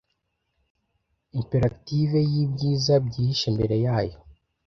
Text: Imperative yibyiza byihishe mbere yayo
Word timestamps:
Imperative 1.39 2.17
yibyiza 2.33 2.93
byihishe 3.05 3.47
mbere 3.55 3.75
yayo 3.85 4.17